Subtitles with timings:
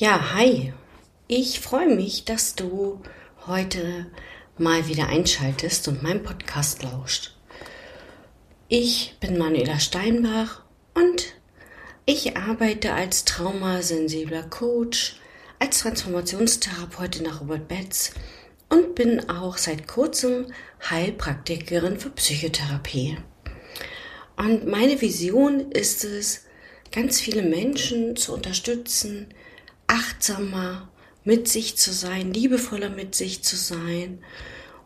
[0.00, 0.72] Ja, hi.
[1.26, 3.02] Ich freue mich, dass du
[3.48, 4.06] heute
[4.56, 7.34] mal wieder einschaltest und meinem Podcast lauscht.
[8.68, 10.62] Ich bin Manuela Steinbach
[10.94, 11.34] und
[12.06, 15.16] ich arbeite als traumasensibler Coach,
[15.58, 18.12] als Transformationstherapeutin nach Robert Betz
[18.68, 20.46] und bin auch seit kurzem
[20.88, 23.18] Heilpraktikerin für Psychotherapie.
[24.36, 26.44] Und meine Vision ist es,
[26.92, 29.34] ganz viele Menschen zu unterstützen,
[29.88, 30.88] achtsamer
[31.24, 34.22] mit sich zu sein, liebevoller mit sich zu sein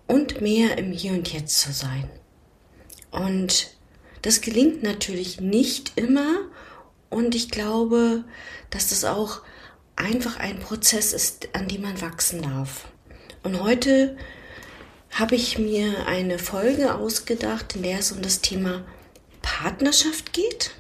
[0.06, 2.09] und mehr im Hier und Jetzt zu sein.
[3.10, 3.76] Und
[4.23, 6.46] das gelingt natürlich nicht immer
[7.10, 8.24] und ich glaube,
[8.71, 9.43] dass das auch
[9.96, 12.88] einfach ein Prozess ist, an dem man wachsen darf.
[13.43, 14.16] Und heute
[15.10, 18.85] habe ich mir eine Folge ausgedacht, in der es um das Thema
[19.43, 20.71] Partnerschaft geht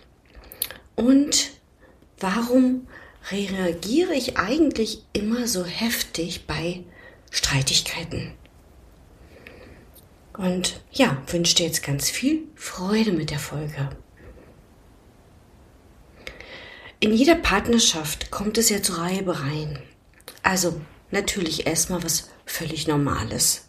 [0.94, 1.50] und
[2.18, 2.86] warum
[3.30, 6.82] reagiere ich eigentlich immer so heftig bei
[7.30, 8.34] Streitigkeiten.
[10.36, 13.90] Und ja, wünsche dir jetzt ganz viel Freude mit der Folge.
[17.00, 19.78] In jeder Partnerschaft kommt es ja zu Reibereien.
[20.42, 23.68] Also natürlich erstmal was völlig Normales.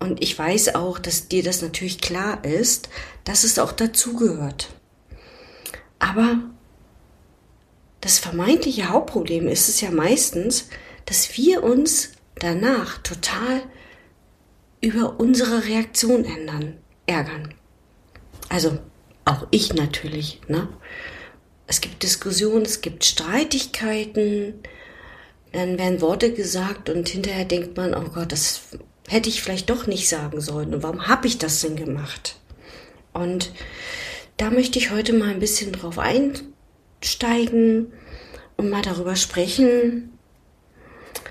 [0.00, 2.88] Und ich weiß auch, dass dir das natürlich klar ist,
[3.24, 4.68] dass es auch dazugehört.
[5.98, 6.38] Aber
[8.00, 10.68] das vermeintliche Hauptproblem ist es ja meistens,
[11.04, 13.62] dass wir uns danach total
[14.80, 17.54] über unsere Reaktion ändern, ärgern.
[18.48, 18.78] Also
[19.24, 20.68] auch ich natürlich, ne?
[21.66, 24.54] Es gibt Diskussionen, es gibt Streitigkeiten,
[25.52, 28.62] dann werden Worte gesagt und hinterher denkt man, oh Gott, das
[29.06, 30.74] hätte ich vielleicht doch nicht sagen sollen.
[30.74, 32.36] Und warum habe ich das denn gemacht?
[33.12, 33.52] Und
[34.38, 35.98] da möchte ich heute mal ein bisschen drauf
[37.00, 37.92] einsteigen
[38.56, 40.18] und mal darüber sprechen,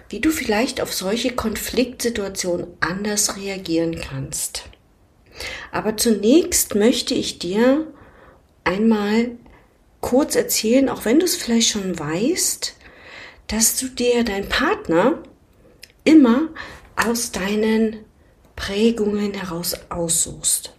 [0.10, 4.64] wie du vielleicht auf solche Konfliktsituationen anders reagieren kannst.
[5.72, 7.88] Aber zunächst möchte ich dir
[8.64, 9.32] einmal
[10.02, 12.76] kurz erzählen, auch wenn du es vielleicht schon weißt,
[13.48, 15.22] dass du dir deinen Partner
[16.04, 16.50] immer
[16.96, 17.98] aus deinen
[18.56, 20.74] Prägungen heraus aussuchst.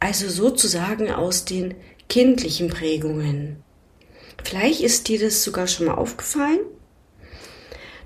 [0.00, 1.74] Also sozusagen aus den
[2.08, 3.63] kindlichen Prägungen.
[4.44, 6.60] Vielleicht ist dir das sogar schon mal aufgefallen,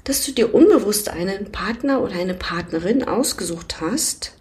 [0.05, 4.35] dass du dir unbewusst einen Partner oder eine Partnerin ausgesucht hast,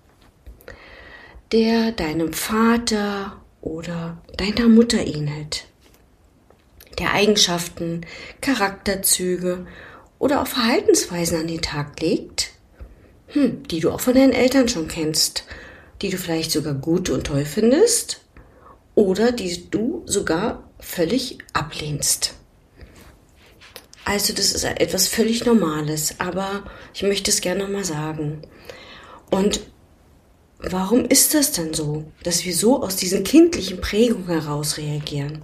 [1.51, 5.65] der deinem Vater oder deiner Mutter ähnelt,
[6.99, 8.05] der Eigenschaften,
[8.41, 9.65] Charakterzüge
[10.19, 12.51] oder auch Verhaltensweisen an den Tag legt,
[13.27, 15.45] hm, die du auch von deinen Eltern schon kennst,
[16.01, 18.21] die du vielleicht sogar gut und toll findest
[18.95, 22.33] oder die du sogar völlig ablehnst.
[24.05, 28.41] Also das ist etwas völlig Normales, aber ich möchte es gerne nochmal sagen.
[29.29, 29.59] Und
[30.59, 35.41] warum ist das denn so, dass wir so aus diesen kindlichen Prägungen heraus reagieren?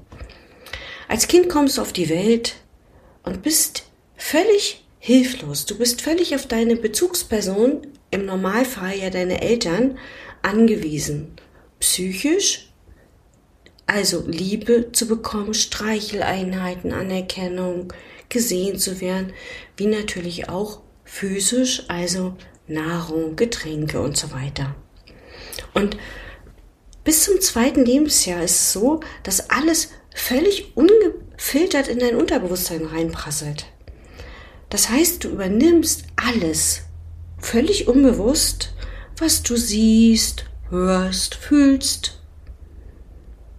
[1.10, 2.56] Als Kind kommst du auf die Welt
[3.24, 3.84] und bist
[4.16, 5.66] völlig hilflos.
[5.66, 9.98] Du bist völlig auf deine Bezugsperson, im Normalfall ja deine Eltern,
[10.42, 11.36] angewiesen.
[11.82, 12.72] Psychisch
[13.86, 17.92] also Liebe zu bekommen, Streicheleinheiten, Anerkennung,
[18.30, 19.34] gesehen zu werden,
[19.78, 22.36] wie natürlich auch physisch, also
[22.68, 24.76] Nahrung, Getränke und so weiter.
[25.74, 25.98] Und
[27.04, 33.66] bis zum zweiten Lebensjahr ist es so, dass alles völlig ungefiltert in dein Unterbewusstsein reinprasselt.
[34.70, 36.84] Das heißt, du übernimmst alles
[37.38, 38.74] völlig unbewusst,
[39.18, 42.22] was du siehst, hörst, fühlst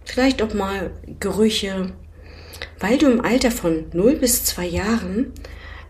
[0.05, 1.93] vielleicht auch mal Gerüche,
[2.79, 5.33] weil du im Alter von 0 bis 2 Jahren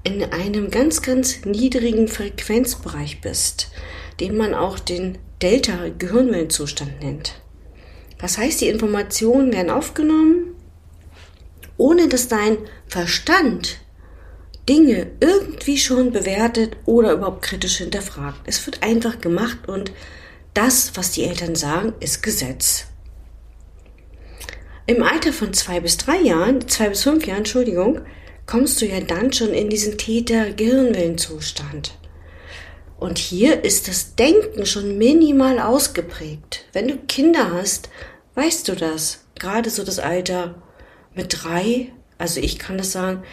[0.03, 3.69] in einem ganz, ganz niedrigen Frequenzbereich bist,
[4.19, 7.41] den man auch den Delta-Gehirnwellenzustand nennt.
[8.17, 10.55] Das heißt, die Informationen werden aufgenommen,
[11.77, 12.57] ohne dass dein
[12.87, 13.79] Verstand
[14.69, 18.39] Dinge irgendwie schon bewertet oder überhaupt kritisch hinterfragt.
[18.45, 19.91] Es wird einfach gemacht und
[20.53, 22.87] das, was die Eltern sagen, ist Gesetz.
[24.87, 28.01] Im Alter von zwei bis drei Jahren, zwei bis fünf Jahren, Entschuldigung,
[28.45, 31.97] kommst du ja dann schon in diesen Täter-Gehirnwellenzustand.
[32.99, 36.65] Und hier ist das Denken schon minimal ausgeprägt.
[36.71, 37.89] Wenn du Kinder hast,
[38.35, 39.25] weißt du das.
[39.39, 40.61] Gerade so das Alter
[41.15, 43.23] mit drei, also ich kann das sagen,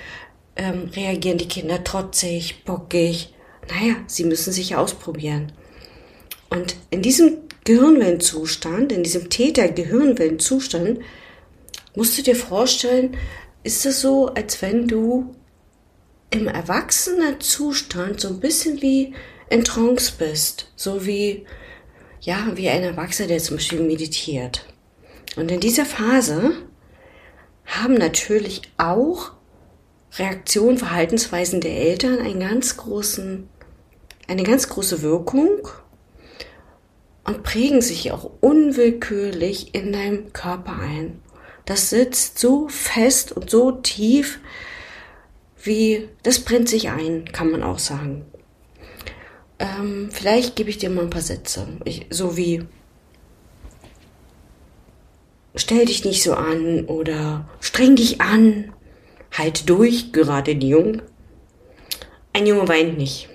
[0.57, 3.35] ähm, reagieren die Kinder trotzig, bockig.
[3.69, 5.53] Naja, sie müssen sich ausprobieren.
[6.49, 9.29] Und in diesem Gehirnwellenzustand, in diesem
[16.31, 19.15] im erwachsenen Zustand so ein bisschen wie
[19.51, 21.45] in Trance bist, so wie,
[22.23, 24.67] ja, wie ein Erwachsener, der zum Beispiel meditiert.
[25.37, 26.53] Und in dieser Phase
[27.67, 29.33] haben natürlich auch
[30.15, 33.49] Reaktionen, Verhaltensweisen der Eltern einen ganz großen,
[34.29, 35.69] eine ganz große Wirkung
[37.25, 41.22] und prägen sich auch unwillkürlich in deinem Körper ein.
[41.65, 44.41] Das sitzt so fest und so tief,
[45.63, 48.25] wie das brennt sich ein, kann man auch sagen.
[49.59, 52.65] Ähm, vielleicht gebe ich dir mal ein paar Sätze, ich, so wie
[55.55, 58.73] stell dich nicht so an oder streng dich an,
[59.31, 61.03] halt durch, gerade die Jungen.
[62.33, 63.29] Ein Junge weint nicht.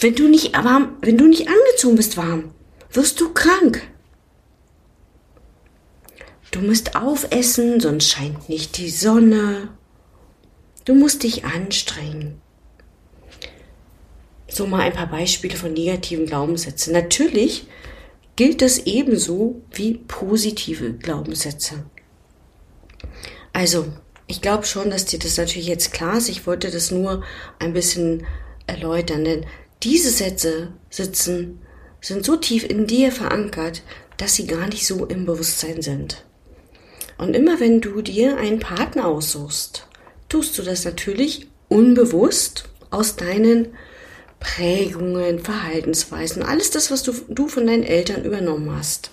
[0.00, 2.52] Wenn du nicht warm, wenn du nicht angezogen bist warm,
[2.92, 3.82] wirst du krank.
[6.50, 9.68] Du musst aufessen, sonst scheint nicht die Sonne.
[10.84, 12.40] Du musst dich anstrengen.
[14.48, 16.92] So mal ein paar Beispiele von negativen Glaubenssätzen.
[16.92, 17.66] Natürlich
[18.36, 21.84] gilt das ebenso wie positive Glaubenssätze.
[23.52, 23.86] Also,
[24.26, 26.28] ich glaube schon, dass dir das natürlich jetzt klar ist.
[26.28, 27.24] Ich wollte das nur
[27.58, 28.26] ein bisschen
[28.66, 29.46] erläutern, denn
[29.82, 31.60] diese Sätze sitzen,
[32.00, 33.82] sind so tief in dir verankert,
[34.18, 36.25] dass sie gar nicht so im Bewusstsein sind.
[37.18, 39.86] Und immer wenn du dir einen Partner aussuchst,
[40.28, 43.68] tust du das natürlich unbewusst aus deinen
[44.38, 49.10] Prägungen, Verhaltensweisen, alles das, was du, du von deinen Eltern übernommen hast.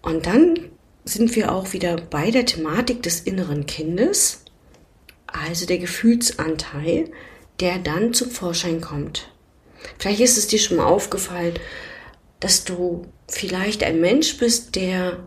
[0.00, 0.70] Und dann
[1.04, 4.44] sind wir auch wieder bei der Thematik des inneren Kindes,
[5.26, 7.10] also der Gefühlsanteil,
[7.60, 9.28] der dann zum Vorschein kommt.
[9.98, 11.54] Vielleicht ist es dir schon mal aufgefallen,
[12.42, 15.20] dass du vielleicht ein Mensch bist, der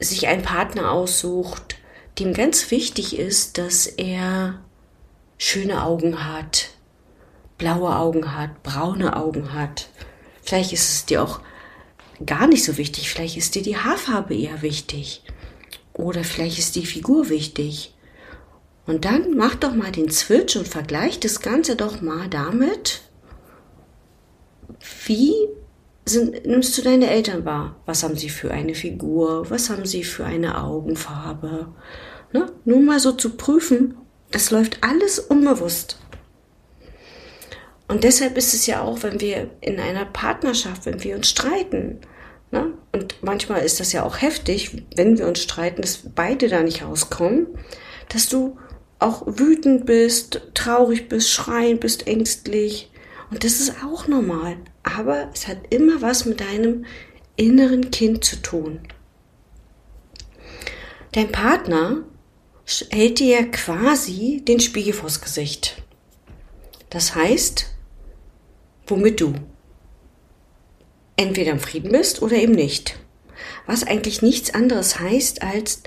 [0.00, 1.76] sich einen Partner aussucht,
[2.18, 4.64] dem ganz wichtig ist, dass er
[5.36, 6.70] schöne Augen hat,
[7.58, 9.90] blaue Augen hat, braune Augen hat.
[10.42, 11.40] Vielleicht ist es dir auch
[12.24, 13.10] gar nicht so wichtig.
[13.10, 15.22] Vielleicht ist dir die Haarfarbe eher wichtig.
[15.92, 17.94] Oder vielleicht ist die Figur wichtig.
[18.86, 23.02] Und dann mach doch mal den Switch und vergleich das Ganze doch mal damit,
[25.06, 25.34] wie
[26.04, 27.76] sind, nimmst du deine Eltern wahr?
[27.86, 29.50] Was haben sie für eine Figur?
[29.50, 31.68] Was haben sie für eine Augenfarbe?
[32.32, 32.52] Ne?
[32.64, 33.96] Nur mal so zu prüfen,
[34.30, 35.98] das läuft alles unbewusst.
[37.88, 42.00] Und deshalb ist es ja auch, wenn wir in einer Partnerschaft, wenn wir uns streiten,
[42.50, 42.74] ne?
[42.92, 46.82] und manchmal ist das ja auch heftig, wenn wir uns streiten, dass beide da nicht
[46.82, 47.46] rauskommen,
[48.08, 48.58] dass du
[48.98, 52.90] auch wütend bist, traurig bist, schreien bist, ängstlich.
[53.30, 54.56] Und das ist auch normal.
[54.82, 56.84] Aber es hat immer was mit deinem
[57.36, 58.80] inneren Kind zu tun.
[61.12, 62.04] Dein Partner
[62.90, 65.82] hält dir quasi den Spiegel vors Gesicht.
[66.90, 67.74] Das heißt,
[68.86, 69.34] womit du
[71.16, 72.98] entweder im Frieden bist oder eben nicht.
[73.66, 75.82] Was eigentlich nichts anderes heißt, als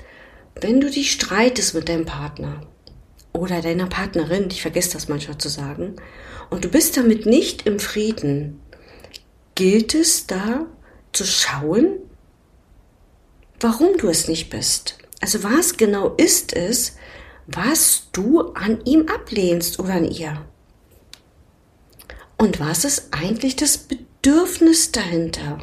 [0.60, 2.66] wenn du dich streitest mit deinem Partner
[3.32, 5.96] oder deiner Partnerin, ich vergesse das manchmal zu sagen,
[6.50, 8.60] und du bist damit nicht im Frieden,
[9.54, 10.66] gilt es da
[11.12, 11.98] zu schauen,
[13.60, 14.98] warum du es nicht bist.
[15.20, 16.96] Also was genau ist es,
[17.46, 20.44] was du an ihm ablehnst oder an ihr?
[22.38, 25.58] Und was ist eigentlich das Bedürfnis dahinter?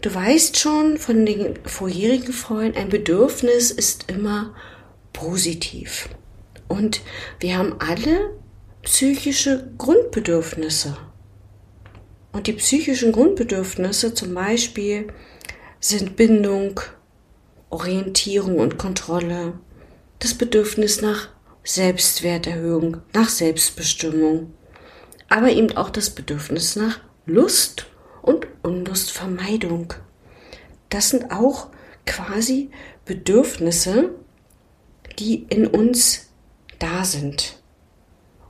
[0.00, 4.54] Du weißt schon von den vorherigen Freunden, ein Bedürfnis ist immer
[5.12, 6.08] positiv.
[6.68, 7.00] Und
[7.40, 8.30] wir haben alle
[8.82, 10.96] psychische Grundbedürfnisse.
[12.32, 15.08] Und die psychischen Grundbedürfnisse zum Beispiel
[15.80, 16.80] sind Bindung,
[17.70, 19.54] Orientierung und Kontrolle,
[20.18, 21.28] das Bedürfnis nach
[21.64, 24.52] Selbstwerterhöhung, nach Selbstbestimmung,
[25.28, 27.86] aber eben auch das Bedürfnis nach Lust
[28.22, 29.92] und Unlustvermeidung.
[30.88, 31.68] Das sind auch
[32.06, 32.70] quasi
[33.04, 34.10] Bedürfnisse,
[35.18, 36.28] die in uns
[36.78, 37.56] da sind.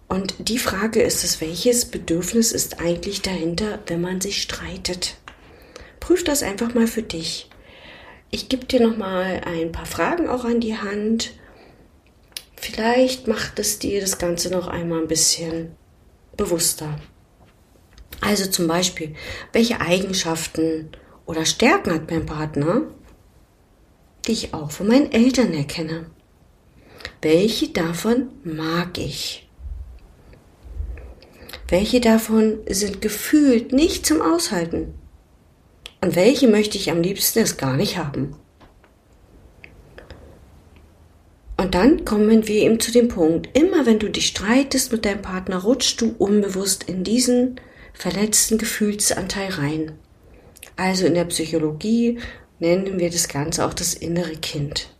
[0.08, 5.16] Und die Frage ist es, welches Bedürfnis ist eigentlich dahinter, wenn man sich streitet?
[6.00, 7.50] Prüf das einfach mal für dich.
[8.30, 11.32] Ich gebe dir noch mal ein paar Fragen auch an die Hand.
[12.56, 15.72] Vielleicht macht es dir das Ganze noch einmal ein bisschen
[16.36, 16.98] bewusster.
[18.20, 19.14] Also zum Beispiel,
[19.52, 20.90] welche Eigenschaften
[21.26, 22.82] oder Stärken hat mein Partner,
[24.26, 26.10] die ich auch von meinen Eltern erkenne?
[27.22, 29.48] Welche davon mag ich?
[31.68, 34.94] Welche davon sind gefühlt nicht zum Aushalten?
[36.00, 38.36] Und welche möchte ich am liebsten es gar nicht haben?
[41.58, 45.22] Und dann kommen wir eben zu dem Punkt, immer wenn du dich streitest mit deinem
[45.22, 47.60] Partner, rutschst du unbewusst in diesen
[47.92, 49.92] verletzten Gefühlsanteil rein.
[50.76, 52.20] Also in der Psychologie
[52.60, 54.94] nennen wir das Ganze auch das innere Kind.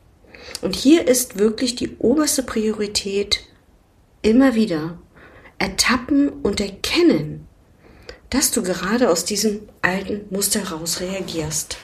[0.62, 3.40] Und hier ist wirklich die oberste Priorität
[4.22, 4.98] immer wieder
[5.58, 7.46] ertappen und erkennen,
[8.30, 11.78] dass du gerade aus diesem alten Muster raus reagierst.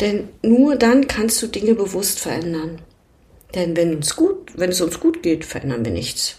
[0.00, 2.80] Denn nur dann kannst du Dinge bewusst verändern.
[3.54, 6.36] Denn wenn, uns gut, wenn es uns gut geht, verändern wir nichts.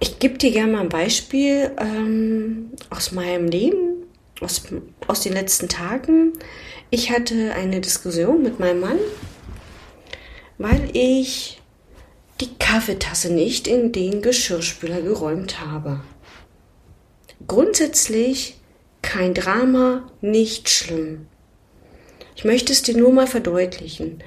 [0.00, 4.04] Ich gebe dir gerne mal ein Beispiel ähm, aus meinem Leben,
[4.40, 4.62] aus,
[5.06, 6.32] aus den letzten Tagen.
[6.94, 8.98] Ich hatte eine Diskussion mit meinem Mann,
[10.58, 11.58] weil ich
[12.42, 16.02] die Kaffeetasse nicht in den Geschirrspüler geräumt habe.
[17.46, 18.60] Grundsätzlich
[19.00, 21.28] kein Drama, nicht schlimm.
[22.36, 24.22] Ich möchte es dir nur mal verdeutlichen.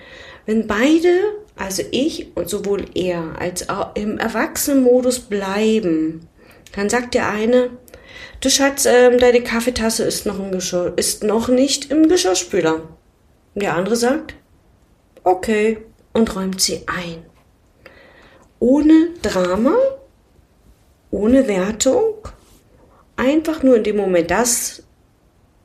[0.47, 1.19] Wenn beide,
[1.55, 6.27] also ich und sowohl er, als auch im Erwachsenenmodus bleiben,
[6.71, 7.69] dann sagt der eine,
[8.41, 12.81] du Schatz, äh, deine Kaffeetasse ist noch, im Geschirr, ist noch nicht im Geschirrspüler.
[13.55, 14.35] Der andere sagt,
[15.23, 15.77] okay,
[16.13, 17.25] und räumt sie ein.
[18.59, 19.75] Ohne Drama,
[21.11, 22.27] ohne Wertung,
[23.15, 24.83] einfach nur in dem Moment das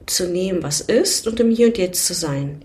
[0.06, 2.64] zu nehmen, was ist und im Hier und Jetzt zu sein.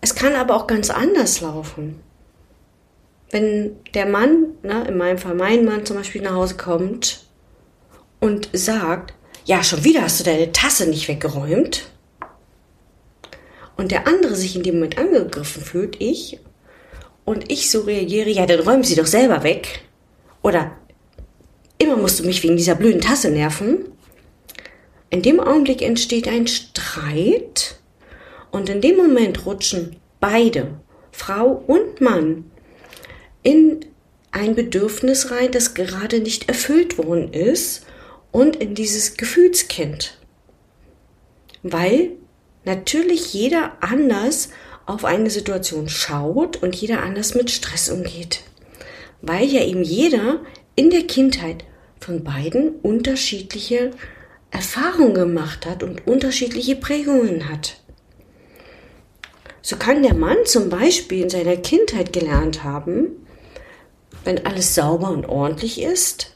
[0.00, 2.00] Es kann aber auch ganz anders laufen.
[3.30, 7.25] Wenn der Mann, ne, in meinem Fall mein Mann zum Beispiel nach Hause kommt
[8.20, 11.90] und sagt, ja, schon wieder hast du deine Tasse nicht weggeräumt.
[13.76, 16.38] Und der andere sich in dem Moment angegriffen fühlt, ich,
[17.24, 19.80] und ich so reagiere, ja, dann räumen sie doch selber weg.
[20.42, 20.72] Oder
[21.78, 23.84] immer musst du mich wegen dieser blöden Tasse nerven.
[25.10, 27.78] In dem Augenblick entsteht ein Streit
[28.50, 30.80] und in dem Moment rutschen beide,
[31.12, 32.50] Frau und Mann,
[33.42, 33.84] in
[34.32, 37.85] ein Bedürfnis rein, das gerade nicht erfüllt worden ist
[38.36, 40.18] und in dieses Gefühlskind.
[41.62, 42.10] Weil
[42.66, 44.50] natürlich jeder anders
[44.84, 48.42] auf eine Situation schaut und jeder anders mit Stress umgeht.
[49.22, 50.40] Weil ja eben jeder
[50.74, 51.64] in der Kindheit
[51.98, 53.92] von beiden unterschiedliche
[54.50, 57.80] Erfahrungen gemacht hat und unterschiedliche Prägungen hat.
[59.62, 63.26] So kann der Mann zum Beispiel in seiner Kindheit gelernt haben,
[64.24, 66.35] wenn alles sauber und ordentlich ist,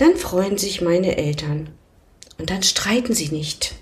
[0.00, 1.68] dann freuen sich meine Eltern
[2.38, 3.74] und dann streiten sie nicht.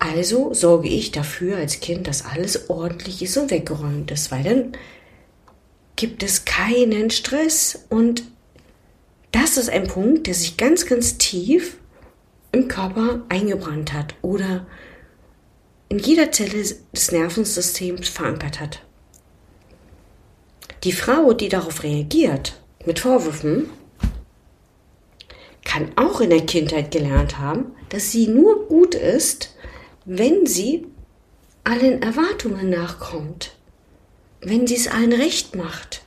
[0.00, 4.72] Also sorge ich dafür als Kind, dass alles ordentlich ist und weggeräumt ist, weil dann
[5.94, 8.24] gibt es keinen Stress und
[9.30, 11.76] das ist ein Punkt, der sich ganz, ganz tief
[12.50, 14.66] im Körper eingebrannt hat oder
[15.88, 18.82] in jeder Zelle des Nervensystems verankert hat.
[20.82, 23.70] Die Frau, die darauf reagiert, mit Vorwürfen,
[25.64, 29.54] kann auch in der Kindheit gelernt haben, dass sie nur gut ist,
[30.04, 30.86] wenn sie
[31.64, 33.56] allen Erwartungen nachkommt,
[34.40, 36.02] wenn sie es allen recht macht.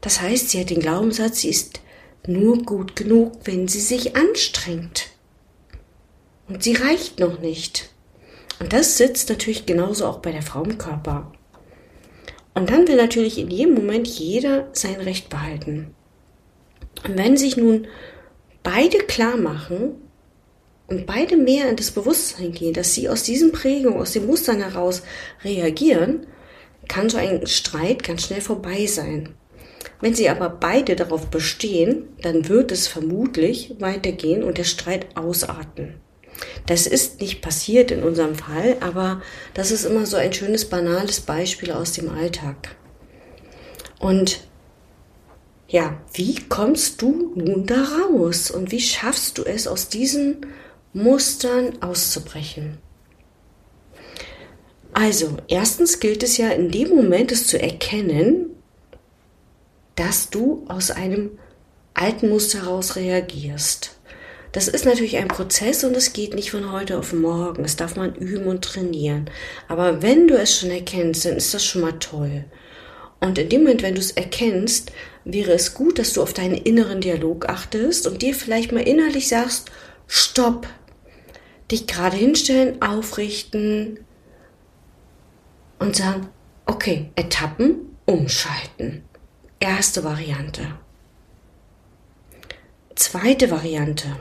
[0.00, 1.80] Das heißt, sie hat den Glaubenssatz, sie ist
[2.26, 5.08] nur gut genug, wenn sie sich anstrengt.
[6.48, 7.90] Und sie reicht noch nicht.
[8.60, 11.32] Und das sitzt natürlich genauso auch bei der Frau im Körper.
[12.54, 15.94] Und dann will natürlich in jedem Moment jeder sein Recht behalten.
[17.04, 17.86] Und wenn sich nun
[18.62, 19.96] beide klar machen,
[20.90, 24.60] und beide mehr in das Bewusstsein gehen, dass sie aus diesen Prägungen, aus den Mustern
[24.60, 25.02] heraus
[25.44, 26.26] reagieren,
[26.88, 29.28] kann so ein Streit ganz schnell vorbei sein.
[30.00, 35.94] Wenn sie aber beide darauf bestehen, dann wird es vermutlich weitergehen und der Streit ausarten.
[36.66, 39.22] Das ist nicht passiert in unserem Fall, aber
[39.54, 42.74] das ist immer so ein schönes, banales Beispiel aus dem Alltag.
[44.00, 44.40] Und
[45.70, 50.46] ja, wie kommst du nun da raus und wie schaffst du es aus diesen
[50.92, 52.78] Mustern auszubrechen.
[54.92, 58.46] Also, erstens gilt es ja in dem Moment, es zu erkennen,
[59.94, 61.38] dass du aus einem
[61.94, 63.96] alten Muster heraus reagierst.
[64.50, 67.62] Das ist natürlich ein Prozess und es geht nicht von heute auf morgen.
[67.62, 69.30] Das darf man üben und trainieren.
[69.68, 72.46] Aber wenn du es schon erkennst, dann ist das schon mal toll.
[73.20, 74.90] Und in dem Moment, wenn du es erkennst,
[75.24, 79.28] wäre es gut, dass du auf deinen inneren Dialog achtest und dir vielleicht mal innerlich
[79.28, 79.70] sagst,
[80.06, 80.66] stopp,
[81.70, 84.00] dich gerade hinstellen, aufrichten
[85.78, 86.28] und sagen,
[86.66, 89.04] okay, Etappen, umschalten.
[89.60, 90.78] Erste Variante.
[92.94, 94.16] Zweite Variante.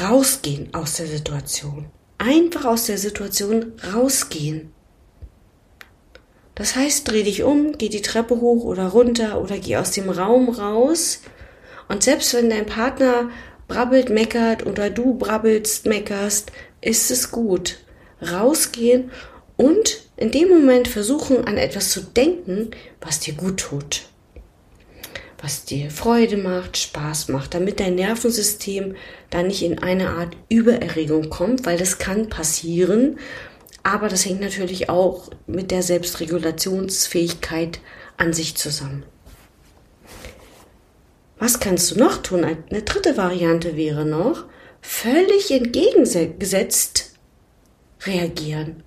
[0.00, 1.90] Rausgehen aus der Situation.
[2.18, 4.72] einfach aus der Situation rausgehen.
[6.58, 10.10] Das heißt, dreh dich um, geh die Treppe hoch oder runter oder geh aus dem
[10.10, 11.20] Raum raus.
[11.88, 13.30] Und selbst wenn dein Partner
[13.68, 16.50] brabbelt, meckert oder du brabbelst, meckerst,
[16.80, 17.78] ist es gut.
[18.20, 19.12] Rausgehen
[19.56, 24.06] und in dem Moment versuchen, an etwas zu denken, was dir gut tut.
[25.40, 28.96] Was dir Freude macht, Spaß macht, damit dein Nervensystem
[29.30, 33.20] da nicht in eine Art Übererregung kommt, weil das kann passieren.
[33.90, 37.80] Aber das hängt natürlich auch mit der Selbstregulationsfähigkeit
[38.18, 39.04] an sich zusammen.
[41.38, 42.44] Was kannst du noch tun?
[42.44, 44.44] Eine dritte Variante wäre noch,
[44.82, 47.14] völlig entgegengesetzt
[48.02, 48.82] reagieren.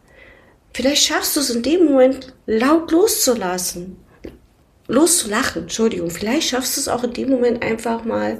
[0.71, 3.97] Vielleicht schaffst du es in dem Moment laut loszulassen.
[4.87, 6.11] Loszulachen, Entschuldigung.
[6.11, 8.39] Vielleicht schaffst du es auch in dem Moment einfach mal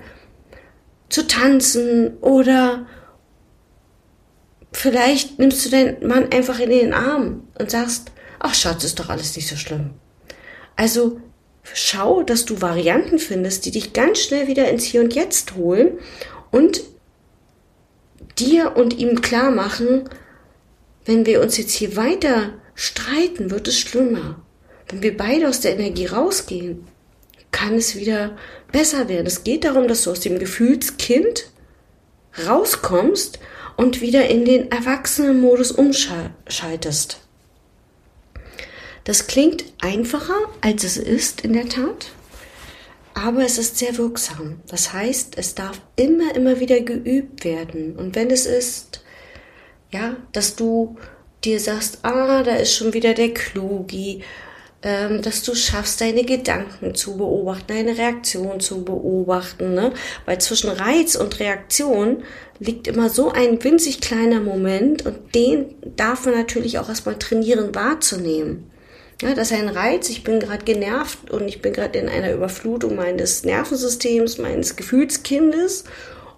[1.10, 2.86] zu tanzen oder
[4.72, 9.10] vielleicht nimmst du deinen Mann einfach in den Arm und sagst, ach Schatz, ist doch
[9.10, 9.92] alles nicht so schlimm.
[10.76, 11.20] Also
[11.74, 16.00] schau, dass du Varianten findest, die dich ganz schnell wieder ins Hier und Jetzt holen
[16.50, 16.82] und
[18.40, 20.10] dir und ihm klar machen,
[21.06, 24.42] wenn wir uns jetzt hier weiter streiten, wird es schlimmer.
[24.88, 26.88] Wenn wir beide aus der Energie rausgehen,
[27.52, 28.38] kann es wieder
[28.72, 29.28] besser werden.
[29.28, 31.48] Es geht darum, dass du aus dem Gefühlskind
[32.48, 33.40] rauskommst
[33.78, 37.20] und wieder in den Erwachsenenmodus umschaltest.
[39.04, 42.12] Das klingt einfacher, als es ist in der Tat,
[43.14, 44.60] aber es ist sehr wirksam.
[44.68, 47.96] Das heißt, es darf immer, immer wieder geübt werden.
[47.96, 49.04] Und wenn es ist,
[49.92, 50.98] ja, dass du
[51.44, 54.24] dir sagst, ah, da ist schon wieder der Klugi,
[54.82, 59.94] dass du schaffst, deine Gedanken zu beobachten, deine Reaktion zu beobachten, ne?
[60.26, 62.24] Weil zwischen Reiz und Reaktion
[62.58, 67.76] liegt immer so ein winzig kleiner Moment und den darf man natürlich auch erstmal trainieren
[67.76, 68.72] wahrzunehmen.
[69.22, 72.34] Ja, das ist ein Reiz, ich bin gerade genervt und ich bin gerade in einer
[72.34, 75.84] Überflutung meines Nervensystems, meines Gefühlskindes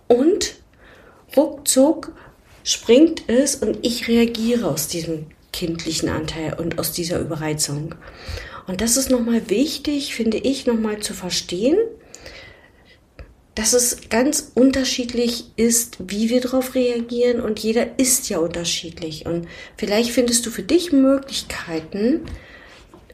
[0.10, 0.56] und
[1.38, 2.12] ruckzuck
[2.65, 7.95] springt es und ich reagiere aus diesem kindlichen Anteil und aus dieser Überreizung.
[8.67, 11.77] Und das ist nochmal wichtig, finde ich, nochmal zu verstehen,
[13.55, 19.25] dass es ganz unterschiedlich ist, wie wir darauf reagieren und jeder ist ja unterschiedlich.
[19.25, 22.21] Und vielleicht findest du für dich Möglichkeiten,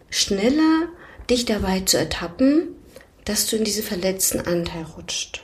[0.09, 0.87] schneller
[1.29, 2.69] dich dabei zu ertappen,
[3.25, 5.43] dass du in diese verletzten Anteil rutscht.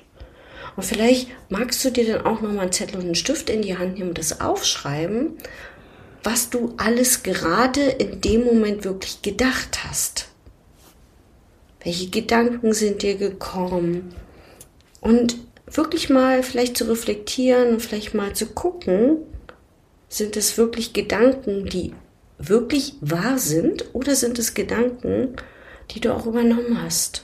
[0.75, 3.77] Und vielleicht magst du dir dann auch nochmal einen Zettel und einen Stift in die
[3.77, 5.37] Hand nehmen und das aufschreiben,
[6.25, 10.27] was du alles gerade in dem Moment wirklich gedacht hast.
[11.83, 14.15] Welche Gedanken sind dir gekommen?
[15.01, 19.17] Und wirklich mal vielleicht zu reflektieren und vielleicht mal zu gucken,
[20.09, 21.93] sind es wirklich Gedanken, die
[22.39, 25.35] wirklich wahr sind oder sind es Gedanken,
[25.91, 27.23] die du auch übernommen hast?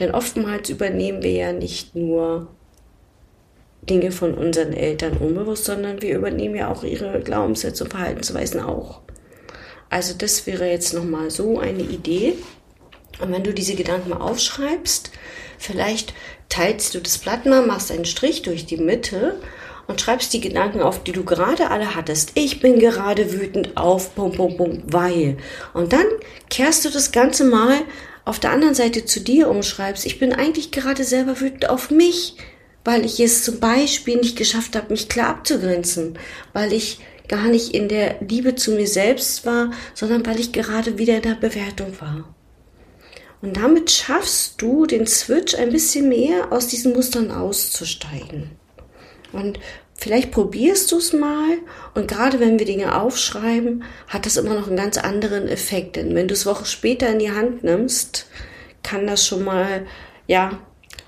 [0.00, 2.48] Denn oftmals übernehmen wir ja nicht nur
[3.88, 9.00] Dinge von unseren Eltern unbewusst, sondern wir übernehmen ja auch ihre Glaubenssätze und Verhaltensweisen auch.
[9.90, 12.34] Also das wäre jetzt nochmal so eine Idee.
[13.20, 15.10] Und wenn du diese Gedanken mal aufschreibst,
[15.58, 16.14] vielleicht
[16.48, 19.36] teilst du das Blatt mal, machst einen Strich durch die Mitte
[19.86, 22.32] und schreibst die Gedanken auf, die du gerade alle hattest.
[22.34, 25.36] Ich bin gerade wütend auf, pum, pum, pum, weil.
[25.74, 26.06] Und dann
[26.50, 27.80] kehrst du das Ganze mal
[28.24, 30.06] auf der anderen Seite zu dir umschreibst.
[30.06, 32.36] Ich bin eigentlich gerade selber wütend auf mich
[32.84, 36.18] weil ich es zum Beispiel nicht geschafft habe, mich klar abzugrenzen,
[36.52, 40.98] weil ich gar nicht in der Liebe zu mir selbst war, sondern weil ich gerade
[40.98, 42.34] wieder in der Bewertung war.
[43.40, 48.50] Und damit schaffst du den Switch ein bisschen mehr aus diesen Mustern auszusteigen.
[49.32, 49.58] Und
[49.94, 51.58] vielleicht probierst du es mal
[51.94, 55.96] und gerade wenn wir Dinge aufschreiben, hat das immer noch einen ganz anderen Effekt.
[55.96, 58.28] Denn wenn du es Wochen später in die Hand nimmst,
[58.82, 59.86] kann das schon mal,
[60.26, 60.60] ja,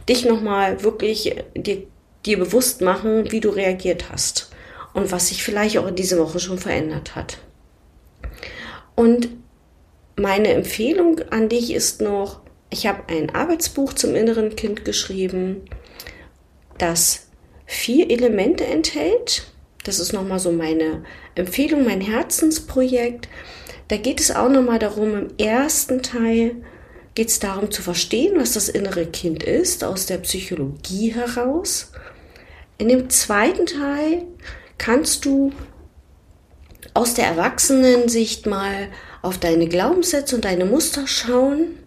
[0.08, 1.82] dich nochmal wirklich dir,
[2.24, 4.50] dir bewusst machen, wie du reagiert hast
[4.94, 7.38] und was sich vielleicht auch in dieser Woche schon verändert hat.
[8.94, 9.28] Und
[10.16, 12.40] meine Empfehlung an dich ist noch,
[12.70, 15.62] ich habe ein Arbeitsbuch zum inneren Kind geschrieben,
[16.78, 17.28] das
[17.66, 19.46] vier Elemente enthält.
[19.84, 23.28] Das ist nochmal so meine Empfehlung, mein Herzensprojekt.
[23.88, 26.56] Da geht es auch nochmal darum, im ersten Teil
[27.16, 31.90] geht es darum zu verstehen, was das innere Kind ist, aus der Psychologie heraus.
[32.76, 34.24] In dem zweiten Teil
[34.76, 35.50] kannst du
[36.92, 38.88] aus der Erwachsenensicht mal
[39.22, 41.78] auf deine Glaubenssätze und deine Muster schauen.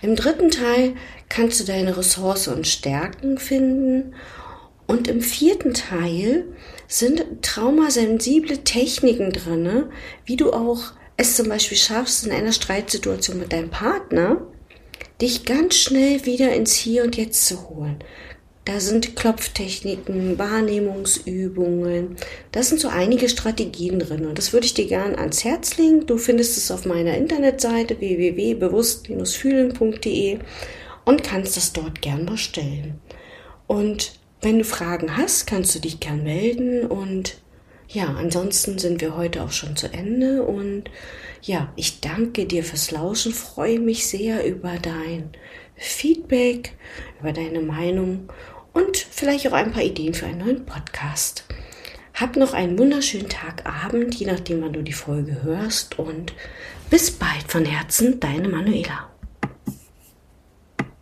[0.00, 0.94] Im dritten Teil
[1.28, 4.14] kannst du deine Ressourcen und Stärken finden.
[4.86, 6.46] Und im vierten Teil
[6.88, 9.84] sind traumasensible Techniken drin,
[10.24, 14.46] wie du auch es zum Beispiel schaffst, in einer Streitsituation mit deinem Partner,
[15.22, 18.02] dich ganz schnell wieder ins Hier und Jetzt zu holen.
[18.64, 22.14] Da sind Klopftechniken, Wahrnehmungsübungen.
[22.52, 24.24] Da sind so einige Strategien drin.
[24.26, 26.06] Und das würde ich dir gerne ans Herz legen.
[26.06, 30.38] Du findest es auf meiner Internetseite www.bewusst-fühlen.de
[31.04, 33.00] und kannst das dort gern bestellen.
[33.66, 36.86] Und wenn du Fragen hast, kannst du dich gern melden.
[36.86, 37.38] Und
[37.92, 40.42] ja, ansonsten sind wir heute auch schon zu Ende.
[40.42, 40.84] Und
[41.42, 45.30] ja, ich danke dir fürs Lauschen, freue mich sehr über dein
[45.76, 46.72] Feedback,
[47.20, 48.28] über deine Meinung
[48.72, 51.44] und vielleicht auch ein paar Ideen für einen neuen Podcast.
[52.14, 56.34] Hab noch einen wunderschönen Tag, Abend, je nachdem, wann du die Folge hörst und
[56.90, 59.11] bis bald von Herzen, deine Manuela.